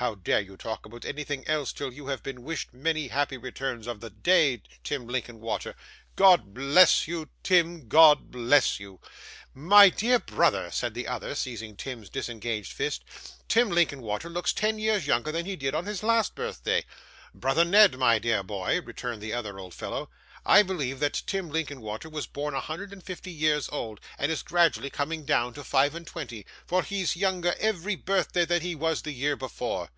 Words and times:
How 0.00 0.14
dare 0.14 0.38
you 0.40 0.56
talk 0.56 0.86
about 0.86 1.04
anything 1.04 1.44
else 1.48 1.72
till 1.72 1.92
you 1.92 2.06
have 2.06 2.22
been 2.22 2.44
wished 2.44 2.72
many 2.72 3.08
happy 3.08 3.36
returns 3.36 3.88
of 3.88 3.98
the 3.98 4.10
day, 4.10 4.62
Tim 4.84 5.08
Linkinwater? 5.08 5.74
God 6.14 6.54
bless 6.54 7.08
you, 7.08 7.30
Tim! 7.42 7.88
God 7.88 8.30
bless 8.30 8.78
you!' 8.78 9.00
'My 9.54 9.88
dear 9.88 10.20
brother,' 10.20 10.70
said 10.70 10.94
the 10.94 11.08
other, 11.08 11.34
seizing 11.34 11.74
Tim's 11.76 12.10
disengaged 12.10 12.74
fist, 12.74 13.02
'Tim 13.48 13.70
Linkinwater 13.70 14.30
looks 14.30 14.52
ten 14.52 14.78
years 14.78 15.08
younger 15.08 15.32
than 15.32 15.46
he 15.46 15.56
did 15.56 15.74
on 15.74 15.86
his 15.86 16.04
last 16.04 16.36
birthday.' 16.36 16.84
'Brother 17.34 17.64
Ned, 17.64 17.98
my 17.98 18.20
dear 18.20 18.44
boy,' 18.44 18.80
returned 18.80 19.20
the 19.20 19.34
other 19.34 19.58
old 19.58 19.74
fellow, 19.74 20.08
'I 20.46 20.62
believe 20.62 20.98
that 21.00 21.22
Tim 21.26 21.50
Linkinwater 21.50 22.08
was 22.08 22.26
born 22.26 22.54
a 22.54 22.60
hundred 22.60 22.90
and 22.90 23.02
fifty 23.04 23.30
years 23.30 23.68
old, 23.70 24.00
and 24.16 24.32
is 24.32 24.42
gradually 24.42 24.88
coming 24.88 25.26
down 25.26 25.52
to 25.52 25.62
five 25.62 25.94
and 25.94 26.06
twenty; 26.06 26.46
for 26.64 26.82
he's 26.82 27.16
younger 27.16 27.54
every 27.60 27.96
birthday 27.96 28.46
than 28.46 28.62
he 28.62 28.74
was 28.74 29.02
the 29.02 29.12
year 29.12 29.36
before. 29.36 29.90